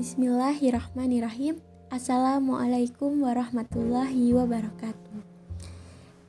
Bismillahirrahmanirrahim. 0.00 1.60
Assalamualaikum 1.92 3.20
warahmatullahi 3.20 4.32
wabarakatuh. 4.32 5.20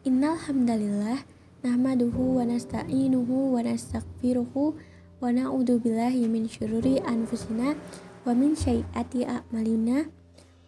Innal 0.03 0.35
hamdalillah 0.35 1.23
nahmaduhu 1.63 2.35
wa 2.35 2.43
nasta'inuhu 2.51 3.55
wa 3.55 3.63
nastaghfiruhu 3.63 4.75
wa 4.75 5.31
na'udzu 5.31 5.79
billahi 5.79 6.27
min 6.27 6.51
syururi 6.51 6.99
anfusina 6.99 7.79
wa 8.27 8.35
min 8.35 8.59
syai'ati 8.59 9.23
a'malina 9.23 10.11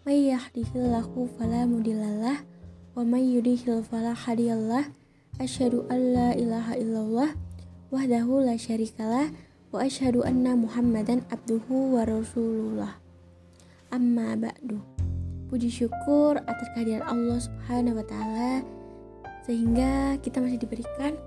may 0.08 0.32
yahdihillahu 0.32 1.28
fala 1.36 1.68
mudhillalah 1.68 2.40
wa 2.96 3.04
may 3.04 3.28
yudhlil 3.28 3.84
fala 3.84 4.16
hadiyallah 4.16 4.88
asyhadu 5.44 5.84
an 5.92 6.00
la 6.16 6.30
ilaha 6.40 6.80
illallah 6.80 7.36
wahdahu 7.92 8.48
la 8.48 8.56
syarikalah 8.56 9.28
wa 9.74 9.82
asyhadu 9.82 10.22
anna 10.22 10.54
Muhammadan 10.54 11.26
abduhu 11.34 11.98
wa 11.98 12.06
rasulullah. 12.06 12.94
Amma 13.90 14.38
ba'du. 14.38 14.78
Puji 15.50 15.74
syukur 15.74 16.38
atas 16.46 16.70
kehadiran 16.78 17.02
Allah 17.10 17.42
Subhanahu 17.42 17.98
wa 17.98 18.06
taala 18.06 18.62
sehingga 19.42 20.22
kita 20.22 20.46
masih 20.46 20.62
diberikan 20.62 21.18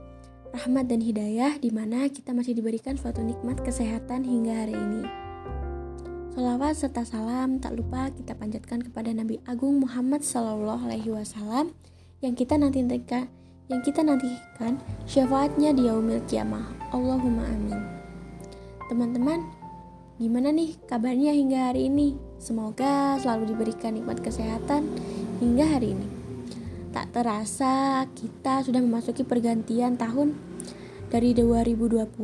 rahmat 0.55 0.87
dan 0.87 1.03
hidayah 1.03 1.59
di 1.59 1.75
mana 1.75 2.07
kita 2.07 2.31
masih 2.31 2.55
diberikan 2.55 2.95
suatu 2.95 3.19
nikmat 3.19 3.59
kesehatan 3.67 4.23
hingga 4.23 4.55
hari 4.63 4.79
ini. 4.79 5.03
Salawat 6.31 6.79
serta 6.79 7.03
salam 7.03 7.59
tak 7.59 7.75
lupa 7.75 8.15
kita 8.15 8.39
panjatkan 8.39 8.79
kepada 8.87 9.11
Nabi 9.11 9.43
Agung 9.51 9.83
Muhammad 9.83 10.23
Sallallahu 10.23 10.87
Alaihi 10.87 11.11
Wasallam 11.11 11.75
yang 12.23 12.39
kita 12.39 12.55
nanti 12.55 12.79
yang 13.67 13.83
kita 13.83 14.07
nantikan 14.07 14.79
syafaatnya 15.11 15.75
di 15.75 15.91
yaumil 15.91 16.23
kiamah. 16.31 16.63
Allahumma 16.95 17.43
amin. 17.43 18.06
Teman-teman, 18.87 19.43
gimana 20.15 20.55
nih 20.55 20.79
kabarnya 20.87 21.35
hingga 21.35 21.75
hari 21.75 21.91
ini? 21.91 22.15
Semoga 22.39 23.19
selalu 23.19 23.51
diberikan 23.51 23.99
nikmat 23.99 24.23
kesehatan 24.23 24.87
hingga 25.43 25.67
hari 25.67 25.99
ini. 25.99 26.07
Tak 26.95 27.11
terasa 27.11 28.07
kita 28.15 28.63
sudah 28.63 28.79
memasuki 28.79 29.27
pergantian 29.27 29.99
tahun 29.99 30.39
dari 31.11 31.35
2020 31.35 32.15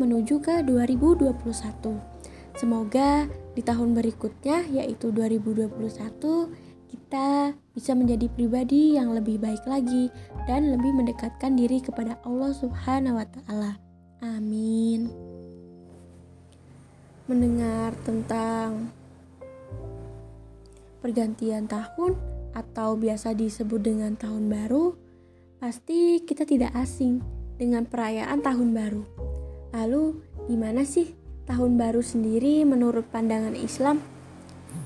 menuju 0.00 0.34
ke 0.40 0.64
2021. 0.64 1.36
Semoga 2.56 3.28
di 3.52 3.60
tahun 3.60 3.92
berikutnya 3.92 4.64
yaitu 4.80 5.12
2021 5.12 5.76
kita 6.88 7.52
bisa 7.76 7.92
menjadi 7.92 8.32
pribadi 8.32 8.96
yang 8.96 9.12
lebih 9.12 9.36
baik 9.36 9.60
lagi 9.68 10.08
dan 10.48 10.72
lebih 10.72 10.90
mendekatkan 10.96 11.52
diri 11.52 11.84
kepada 11.84 12.16
Allah 12.24 12.56
Subhanahu 12.56 13.20
wa 13.20 13.26
taala. 13.28 13.76
Amin 14.24 15.37
mendengar 17.28 17.92
tentang 18.08 18.88
pergantian 21.04 21.68
tahun 21.68 22.16
atau 22.56 22.96
biasa 22.96 23.36
disebut 23.36 23.78
dengan 23.84 24.16
tahun 24.16 24.48
baru, 24.48 24.96
pasti 25.60 26.24
kita 26.24 26.48
tidak 26.48 26.72
asing 26.74 27.20
dengan 27.60 27.84
perayaan 27.84 28.40
tahun 28.40 28.72
baru. 28.72 29.02
Lalu, 29.76 30.04
gimana 30.48 30.82
sih 30.88 31.12
tahun 31.44 31.76
baru 31.76 32.00
sendiri 32.00 32.64
menurut 32.64 33.04
pandangan 33.12 33.54
Islam? 33.54 34.00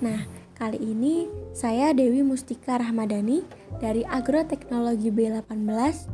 Nah, 0.03 0.27
kali 0.59 0.83
ini 0.83 1.31
saya 1.55 1.95
Dewi 1.95 2.27
Mustika 2.27 2.83
Rahmadani 2.83 3.47
dari 3.79 4.03
Agroteknologi 4.03 5.15
B18 5.15 6.11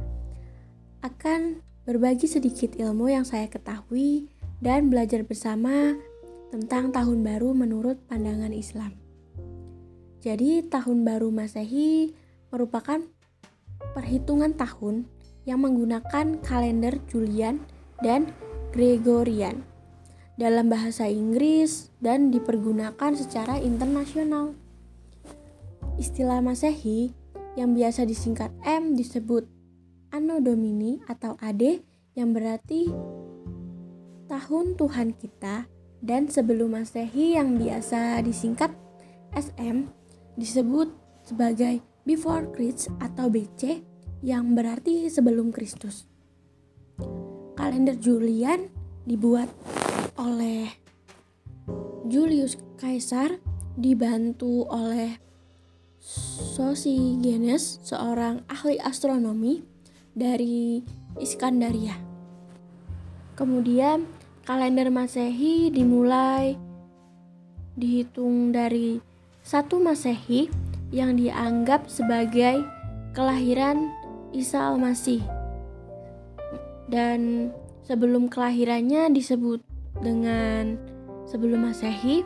akan 1.05 1.41
berbagi 1.89 2.29
sedikit 2.29 2.77
ilmu 2.77 3.09
yang 3.09 3.25
saya 3.25 3.49
ketahui 3.49 4.29
dan 4.59 4.91
belajar 4.93 5.23
bersama 5.23 5.97
tentang 6.49 6.91
tahun 6.93 7.21
baru 7.21 7.53
menurut 7.53 8.01
pandangan 8.09 8.53
Islam. 8.53 8.97
Jadi, 10.19 10.67
tahun 10.67 11.07
baru 11.07 11.31
Masehi 11.31 12.13
merupakan 12.51 13.05
perhitungan 13.95 14.57
tahun 14.57 15.07
yang 15.47 15.63
menggunakan 15.63 16.43
kalender 16.43 16.99
Julian 17.09 17.63
dan 18.03 18.33
Gregorian 18.75 19.65
dalam 20.39 20.71
bahasa 20.71 21.09
Inggris 21.11 21.91
dan 21.99 22.31
dipergunakan 22.31 23.13
secara 23.17 23.59
internasional. 23.59 24.55
Istilah 25.99 26.39
Masehi 26.39 27.11
yang 27.59 27.75
biasa 27.75 28.07
disingkat 28.07 28.55
M 28.63 28.95
disebut 28.95 29.51
Anno 30.15 30.39
Domini 30.39 31.03
atau 31.11 31.35
AD 31.43 31.83
yang 32.15 32.31
berarti 32.31 32.87
tahun 34.31 34.79
Tuhan 34.79 35.19
kita 35.19 35.67
dan 35.99 36.31
sebelum 36.31 36.79
Masehi 36.79 37.35
yang 37.35 37.59
biasa 37.59 38.23
disingkat 38.23 38.71
SM 39.35 39.91
disebut 40.39 40.95
sebagai 41.27 41.83
Before 42.07 42.49
Christ 42.55 42.89
atau 43.03 43.29
BC 43.29 43.85
yang 44.25 44.57
berarti 44.57 45.11
sebelum 45.13 45.53
Kristus. 45.53 46.09
Kalender 47.59 47.99
Julian 47.99 48.71
dibuat 49.05 49.51
oleh 50.17 50.73
Julius 52.09 52.57
Caesar 52.81 53.37
dibantu 53.77 54.65
oleh 54.73 55.21
Sosigenes, 56.59 57.83
seorang 57.85 58.43
ahli 58.49 58.81
astronomi 58.81 59.63
dari 60.15 60.83
Iskandaria. 61.21 61.95
Kemudian 63.39 64.09
kalender 64.49 64.89
Masehi 64.89 65.69
dimulai 65.69 66.57
dihitung 67.77 68.49
dari 68.49 68.97
satu 69.45 69.77
Masehi 69.77 70.49
yang 70.89 71.21
dianggap 71.21 71.85
sebagai 71.85 72.65
kelahiran 73.13 73.93
Isa 74.33 74.73
Al-Masih. 74.73 75.21
Dan 76.89 77.53
sebelum 77.85 78.33
kelahirannya 78.33 79.13
disebut 79.13 79.61
dengan 80.01 80.81
sebelum 81.29 81.69
Masehi. 81.69 82.25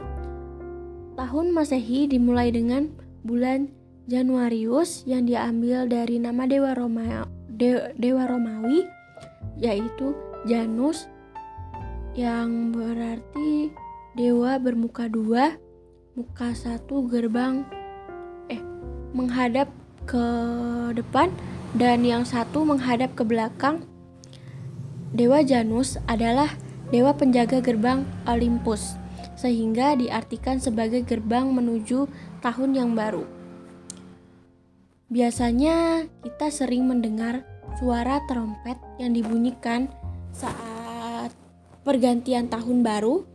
Tahun 1.19 1.47
Masehi 1.51 2.07
dimulai 2.07 2.55
dengan 2.55 2.87
bulan 3.27 3.67
Januarius 4.07 5.03
yang 5.11 5.27
diambil 5.27 5.91
dari 5.91 6.23
nama 6.23 6.47
dewa 6.47 6.71
Roma 6.79 7.27
de, 7.51 7.91
dewa 7.99 8.31
Romawi 8.31 8.87
yaitu 9.59 10.15
Janus 10.47 11.11
yang 12.13 12.77
berarti 12.77 13.73
dewa 14.13 14.61
bermuka 14.61 15.09
dua, 15.09 15.57
muka 16.13 16.53
satu 16.53 17.09
gerbang 17.09 17.65
eh 18.53 18.61
menghadap 19.17 19.73
ke 20.05 20.27
depan 20.93 21.33
dan 21.73 22.05
yang 22.05 22.29
satu 22.29 22.69
menghadap 22.69 23.17
ke 23.17 23.25
belakang. 23.25 23.89
Dewa 25.13 25.41
Janus 25.45 25.97
adalah 26.09 26.53
dewa 26.93 27.17
penjaga 27.17 27.65
gerbang 27.65 28.05
Olympus, 28.29 28.97
sehingga 29.37 29.97
diartikan 29.97 30.61
sebagai 30.61 31.05
gerbang 31.05 31.49
menuju 31.49 32.09
tahun 32.45 32.77
yang 32.77 32.91
baru. 32.93 33.25
Biasanya 35.13 36.09
kita 36.25 36.49
sering 36.49 36.89
mendengar 36.89 37.45
suara 37.77 38.21
trompet 38.25 38.81
yang 38.97 39.13
dibunyikan 39.13 39.93
saat 40.33 40.72
pergantian 41.83 42.47
tahun 42.47 42.87
baru 42.87 43.27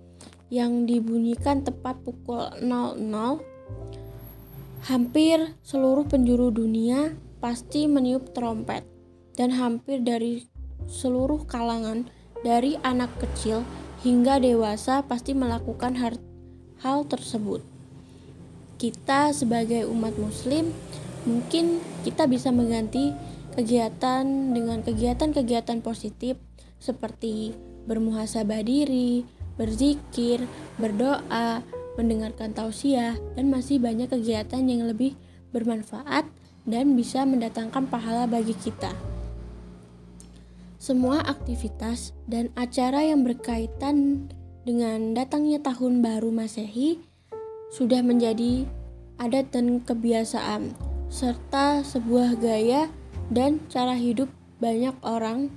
yang 0.47 0.87
dibunyikan 0.87 1.63
tepat 1.67 1.99
pukul 2.03 2.47
00 2.63 3.43
hampir 4.87 5.51
seluruh 5.67 6.07
penjuru 6.07 6.47
dunia 6.55 7.11
pasti 7.43 7.91
meniup 7.91 8.31
trompet 8.31 8.87
dan 9.35 9.51
hampir 9.51 9.99
dari 9.99 10.47
seluruh 10.87 11.43
kalangan 11.43 12.07
dari 12.41 12.79
anak 12.81 13.11
kecil 13.19 13.67
hingga 14.01 14.39
dewasa 14.39 15.03
pasti 15.03 15.35
melakukan 15.35 15.97
hal, 15.97 16.99
tersebut. 17.09 17.59
Kita 18.77 19.33
sebagai 19.33 19.89
umat 19.89 20.15
muslim 20.15 20.71
mungkin 21.27 21.83
kita 22.07 22.29
bisa 22.29 22.53
mengganti 22.55 23.11
kegiatan 23.57 24.23
dengan 24.53 24.85
kegiatan-kegiatan 24.85 25.81
positif 25.81 26.37
seperti 26.77 27.57
bermuhasabah 27.87 28.61
diri, 28.61 29.23
berzikir, 29.57 30.43
berdoa, 30.77 31.65
mendengarkan 31.97 32.53
tausiah, 32.53 33.17
dan 33.33 33.49
masih 33.49 33.81
banyak 33.81 34.11
kegiatan 34.11 34.61
yang 34.61 34.85
lebih 34.85 35.17
bermanfaat 35.49 36.29
dan 36.67 36.93
bisa 36.93 37.23
mendatangkan 37.23 37.89
pahala 37.89 38.29
bagi 38.29 38.53
kita. 38.53 38.91
Semua 40.77 41.25
aktivitas 41.25 42.13
dan 42.29 42.53
acara 42.53 43.01
yang 43.01 43.25
berkaitan 43.25 44.29
dengan 44.61 45.17
datangnya 45.17 45.63
tahun 45.63 46.05
baru 46.05 46.29
Masehi 46.29 47.01
sudah 47.73 48.05
menjadi 48.05 48.67
adat 49.17 49.49
dan 49.55 49.81
kebiasaan 49.81 50.77
serta 51.07 51.81
sebuah 51.81 52.37
gaya 52.37 52.91
dan 53.33 53.63
cara 53.71 53.95
hidup 53.97 54.29
banyak 54.61 54.93
orang 55.01 55.49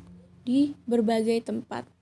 di 0.46 0.72
berbagai 0.88 1.44
tempat. 1.44 1.99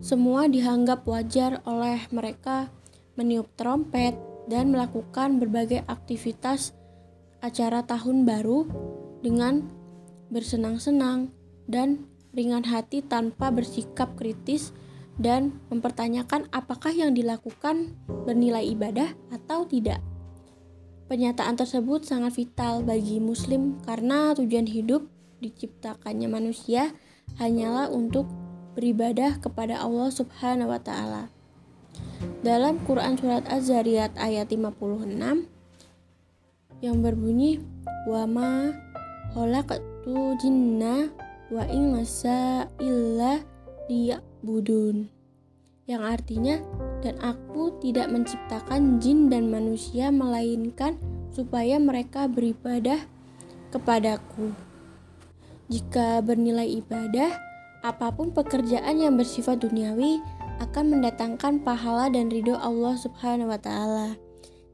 Semua 0.00 0.48
dianggap 0.48 1.04
wajar 1.04 1.60
oleh 1.68 2.08
mereka 2.12 2.72
meniup 3.20 3.52
trompet, 3.56 4.16
dan 4.50 4.74
melakukan 4.74 5.38
berbagai 5.38 5.86
aktivitas 5.86 6.74
acara 7.38 7.86
tahun 7.86 8.26
baru 8.26 8.66
dengan 9.22 9.70
bersenang-senang 10.34 11.30
dan 11.70 12.10
ringan 12.34 12.66
hati 12.66 13.06
tanpa 13.06 13.54
bersikap 13.54 14.18
kritis 14.18 14.74
dan 15.20 15.54
mempertanyakan 15.70 16.50
apakah 16.50 16.90
yang 16.90 17.14
dilakukan 17.14 17.94
bernilai 18.26 18.66
ibadah 18.74 19.14
atau 19.30 19.68
tidak. 19.70 20.02
Pernyataan 21.06 21.58
tersebut 21.58 22.06
sangat 22.06 22.38
vital 22.38 22.86
bagi 22.86 23.18
Muslim 23.18 23.78
karena 23.82 24.34
tujuan 24.34 24.66
hidup 24.66 25.06
diciptakannya 25.42 26.30
manusia 26.30 26.94
hanyalah 27.38 27.90
untuk 27.90 28.30
beribadah 28.80 29.36
kepada 29.36 29.76
Allah 29.76 30.08
Subhanahu 30.08 30.72
wa 30.72 30.80
Ta'ala. 30.80 31.28
Dalam 32.40 32.80
Quran 32.88 33.20
Surat 33.20 33.44
Az-Zariyat 33.44 34.16
ayat 34.16 34.48
56 34.48 35.44
yang 36.80 36.96
berbunyi, 37.04 37.60
Wa 38.08 38.24
ma 38.24 38.72
khalaqtu 39.36 40.40
jinna 40.40 41.12
wa 41.52 41.68
ingasa 41.68 42.64
illa 42.80 43.44
liya'budun 43.92 45.12
yang 45.84 46.00
artinya 46.00 46.64
dan 47.04 47.20
aku 47.20 47.76
tidak 47.84 48.08
menciptakan 48.08 48.96
jin 48.96 49.28
dan 49.28 49.52
manusia 49.52 50.08
melainkan 50.08 50.96
supaya 51.36 51.76
mereka 51.76 52.24
beribadah 52.30 53.04
kepadaku. 53.68 54.56
Jika 55.68 56.24
bernilai 56.24 56.80
ibadah, 56.80 57.49
apa 57.80 58.12
pun 58.12 58.28
pekerjaan 58.36 59.00
yang 59.00 59.16
bersifat 59.16 59.64
duniawi 59.64 60.20
akan 60.60 60.98
mendatangkan 60.98 61.64
pahala 61.64 62.12
dan 62.12 62.28
ridho 62.28 62.52
Allah 62.52 62.92
Subhanahu 63.00 63.48
wa 63.48 63.56
taala. 63.56 64.20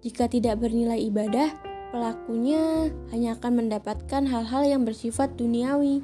Jika 0.02 0.26
tidak 0.26 0.58
bernilai 0.58 0.98
ibadah, 1.06 1.54
pelakunya 1.94 2.90
hanya 3.14 3.38
akan 3.38 3.62
mendapatkan 3.62 4.22
hal-hal 4.26 4.62
yang 4.66 4.82
bersifat 4.82 5.38
duniawi. 5.38 6.02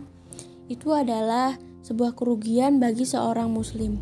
Itu 0.71 0.95
adalah 0.95 1.59
sebuah 1.83 2.15
kerugian 2.15 2.79
bagi 2.79 3.03
seorang 3.03 3.51
muslim. 3.51 3.99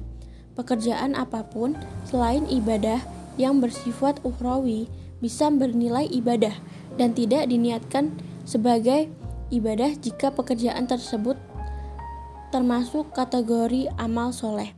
Pekerjaan 0.52 1.16
apa 1.16 1.48
pun 1.48 1.72
selain 2.04 2.44
ibadah 2.52 3.00
yang 3.40 3.64
bersifat 3.64 4.20
ukhrawi 4.20 4.92
bisa 5.24 5.48
bernilai 5.48 6.04
ibadah 6.04 6.52
dan 7.00 7.16
tidak 7.16 7.48
diniatkan 7.48 8.12
sebagai 8.44 9.08
ibadah 9.48 9.96
jika 9.96 10.28
pekerjaan 10.36 10.84
tersebut 10.84 11.39
termasuk 12.50 13.14
kategori 13.14 13.90
amal 13.98 14.34
soleh 14.34 14.74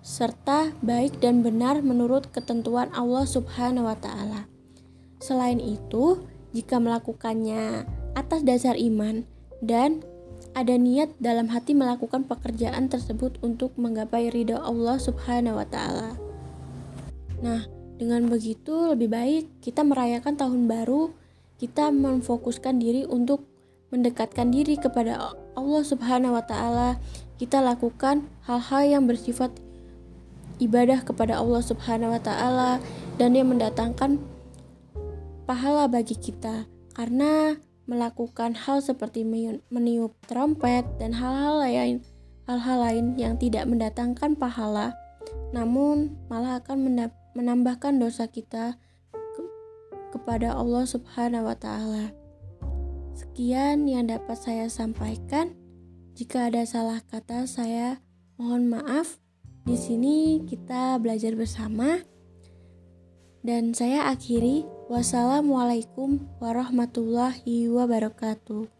serta 0.00 0.72
baik 0.80 1.20
dan 1.20 1.44
benar 1.44 1.84
menurut 1.84 2.32
ketentuan 2.32 2.88
Allah 2.96 3.28
Subhanahu 3.28 3.84
wa 3.84 3.96
Ta'ala. 4.00 4.48
Selain 5.20 5.60
itu, 5.60 6.24
jika 6.56 6.80
melakukannya 6.80 7.84
atas 8.16 8.40
dasar 8.42 8.74
iman 8.80 9.28
dan 9.60 10.00
ada 10.56 10.74
niat 10.74 11.14
dalam 11.22 11.52
hati 11.52 11.76
melakukan 11.76 12.26
pekerjaan 12.26 12.90
tersebut 12.90 13.38
untuk 13.44 13.76
menggapai 13.78 14.32
ridha 14.32 14.58
Allah 14.58 14.98
Subhanahu 14.98 15.60
wa 15.60 15.66
taala. 15.68 16.16
Nah, 17.44 17.68
dengan 18.00 18.26
begitu 18.26 18.90
lebih 18.90 19.12
baik 19.12 19.44
kita 19.62 19.86
merayakan 19.86 20.34
tahun 20.34 20.66
baru, 20.66 21.14
kita 21.60 21.92
memfokuskan 21.92 22.80
diri 22.80 23.04
untuk 23.06 23.46
mendekatkan 23.90 24.54
diri 24.54 24.78
kepada 24.78 25.34
Allah 25.58 25.82
Subhanahu 25.82 26.34
wa 26.38 26.44
taala. 26.46 26.98
Kita 27.36 27.62
lakukan 27.62 28.26
hal-hal 28.46 28.82
yang 28.86 29.04
bersifat 29.10 29.50
ibadah 30.62 31.02
kepada 31.02 31.40
Allah 31.40 31.62
Subhanahu 31.64 32.14
wa 32.14 32.22
taala 32.22 32.78
dan 33.18 33.34
yang 33.34 33.50
mendatangkan 33.50 34.20
pahala 35.48 35.90
bagi 35.90 36.14
kita 36.14 36.68
karena 36.94 37.58
melakukan 37.88 38.54
hal 38.54 38.78
seperti 38.78 39.26
meniup 39.72 40.14
trompet 40.30 40.86
dan 41.02 41.16
hal-hal 41.16 41.58
lain 41.58 42.06
hal-hal 42.46 42.78
lain 42.78 43.18
yang 43.18 43.34
tidak 43.34 43.66
mendatangkan 43.66 44.38
pahala 44.38 44.94
namun 45.50 46.14
malah 46.30 46.62
akan 46.62 47.10
menambahkan 47.34 47.98
dosa 47.98 48.30
kita 48.30 48.78
ke 49.10 49.42
kepada 50.14 50.54
Allah 50.54 50.86
Subhanahu 50.86 51.50
wa 51.50 51.56
taala. 51.58 52.19
Sekian 53.14 53.86
yang 53.86 54.08
dapat 54.08 54.38
saya 54.38 54.66
sampaikan. 54.72 55.54
Jika 56.16 56.50
ada 56.50 56.66
salah 56.66 57.00
kata 57.04 57.44
saya 57.44 58.02
mohon 58.40 58.66
maaf. 58.66 59.20
Di 59.68 59.76
sini 59.76 60.42
kita 60.48 60.96
belajar 60.98 61.36
bersama. 61.36 62.00
Dan 63.40 63.72
saya 63.72 64.08
akhiri, 64.12 64.68
wassalamualaikum 64.92 66.20
warahmatullahi 66.40 67.72
wabarakatuh. 67.72 68.79